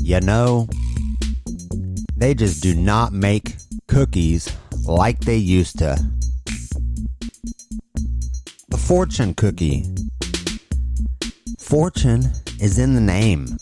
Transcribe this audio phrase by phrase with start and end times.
[0.00, 0.68] You know,
[2.16, 3.54] they just do not make
[3.86, 4.48] cookies
[4.84, 5.96] like they used to.
[8.68, 9.84] The fortune cookie.
[11.58, 13.56] Fortune is in the name.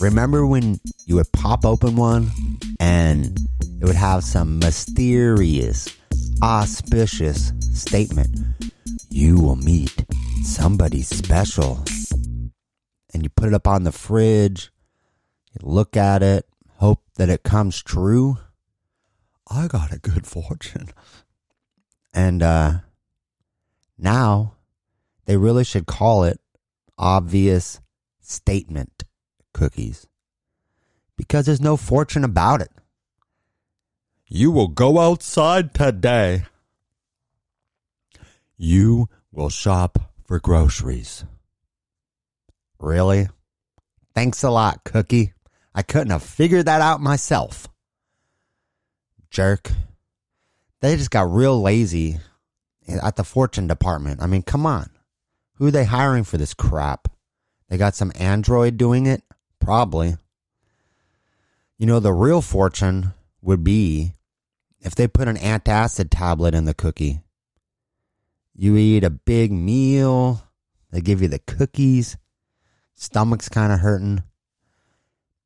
[0.00, 2.30] Remember when you would pop open one
[2.78, 3.38] and
[3.80, 5.88] it would have some mysterious,
[6.42, 8.38] auspicious statement?
[9.10, 10.04] You will meet
[10.42, 11.84] somebody special.
[13.12, 14.70] And you put it up on the fridge,
[15.52, 18.38] you look at it, hope that it comes true.
[19.50, 20.88] I got a good fortune.
[22.14, 22.72] And uh
[23.98, 24.54] now
[25.26, 26.40] they really should call it
[26.98, 27.80] obvious
[28.20, 29.04] statement
[29.52, 30.06] cookies
[31.16, 32.70] because there's no fortune about it.
[34.26, 36.44] You will go outside today.
[38.56, 41.24] You will shop for groceries.
[42.78, 43.26] Really?
[44.14, 45.32] Thanks a lot, Cookie.
[45.74, 47.66] I couldn't have figured that out myself.
[49.28, 49.72] Jerk.
[50.80, 52.20] They just got real lazy
[52.86, 54.22] at the fortune department.
[54.22, 54.90] I mean, come on.
[55.54, 57.08] Who are they hiring for this crap?
[57.68, 59.24] They got some android doing it?
[59.58, 60.16] Probably.
[61.76, 64.14] You know, the real fortune would be
[64.78, 67.18] if they put an antacid tablet in the cookie.
[68.60, 70.42] You eat a big meal,
[70.90, 72.18] they give you the cookies,
[72.94, 74.22] stomach's kind of hurting.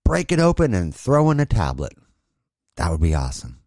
[0.05, 1.93] Break it open and throw in a tablet.
[2.75, 3.61] That would be awesome.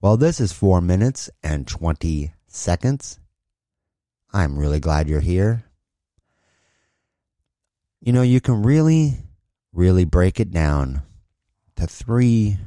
[0.00, 3.18] Well, this is 4 minutes and 20 seconds.
[4.32, 5.64] I'm really glad you're here.
[8.00, 9.24] You know, you can really,
[9.72, 11.02] really break it down
[11.74, 12.58] to three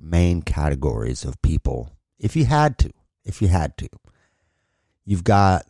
[0.00, 2.90] main categories of people if you had to.
[3.22, 3.90] If you had to.
[5.04, 5.66] You've got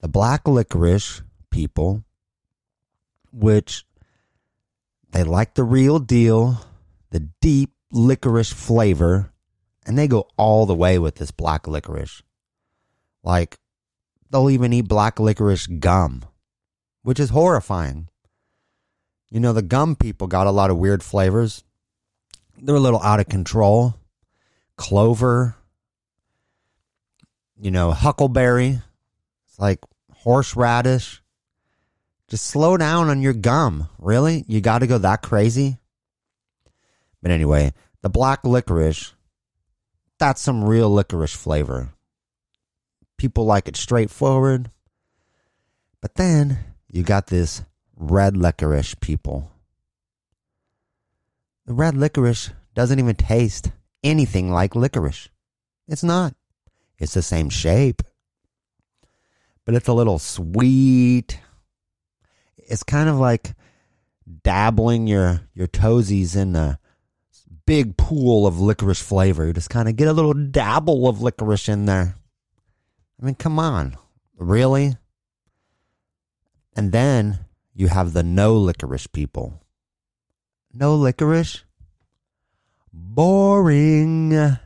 [0.00, 2.04] the black licorice people,
[3.32, 3.84] which
[5.10, 6.64] they like the real deal,
[7.10, 9.32] the deep licorice flavor,
[9.86, 12.22] and they go all the way with this black licorice.
[13.22, 13.58] Like,
[14.30, 16.24] they'll even eat black licorice gum,
[17.02, 18.08] which is horrifying.
[19.30, 21.64] You know, the gum people got a lot of weird flavors.
[22.56, 23.94] They're a little out of control.
[24.76, 25.56] Clover,
[27.60, 28.80] you know, huckleberry.
[29.46, 29.80] It's like
[30.12, 31.22] horseradish.
[32.28, 33.88] Just slow down on your gum.
[33.98, 34.44] Really?
[34.48, 35.78] You got to go that crazy?
[37.22, 37.72] But anyway,
[38.02, 39.12] the black licorice,
[40.18, 41.90] that's some real licorice flavor.
[43.18, 44.70] People like it straightforward.
[46.00, 47.62] But then you got this
[47.94, 49.50] red licorice people.
[51.66, 53.70] The red licorice doesn't even taste
[54.02, 55.28] anything like licorice.
[55.86, 56.34] It's not.
[57.00, 58.02] It's the same shape.
[59.64, 61.40] But it's a little sweet.
[62.56, 63.54] It's kind of like
[64.42, 66.78] dabbling your, your toesies in a
[67.66, 69.46] big pool of licorice flavor.
[69.46, 72.14] You just kind of get a little dabble of licorice in there.
[73.20, 73.96] I mean, come on.
[74.36, 74.96] Really?
[76.76, 77.40] And then
[77.74, 79.62] you have the no licorice people.
[80.72, 81.64] No licorice?
[82.92, 84.58] Boring.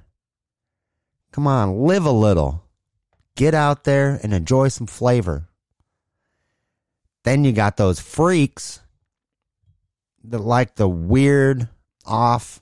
[1.35, 2.63] Come on, live a little.
[3.35, 5.49] Get out there and enjoy some flavor.
[7.25, 8.79] Then you got those freaks
[10.23, 11.69] that like the weird
[12.07, 12.61] off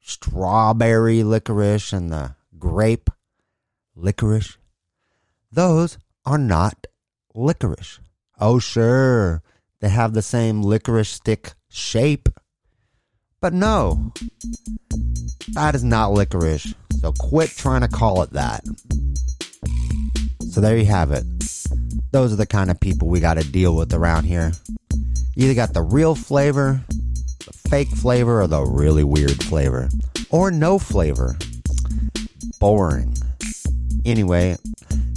[0.00, 3.10] strawberry licorice and the grape
[3.96, 4.56] licorice.
[5.50, 6.86] Those are not
[7.34, 7.98] licorice.
[8.38, 9.42] Oh, sure,
[9.80, 12.28] they have the same licorice stick shape.
[13.40, 14.12] But no,
[15.54, 16.72] that is not licorice.
[17.04, 18.64] So quit trying to call it that.
[20.50, 21.22] So there you have it.
[22.12, 24.52] Those are the kind of people we got to deal with around here.
[25.36, 29.90] Either got the real flavor, the fake flavor, or the really weird flavor.
[30.30, 31.36] Or no flavor.
[32.58, 33.14] Boring.
[34.06, 34.56] Anyway,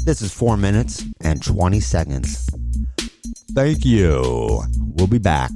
[0.04, 2.50] this is 4 minutes and 20 seconds.
[3.54, 4.62] Thank you.
[4.78, 5.52] We'll be back.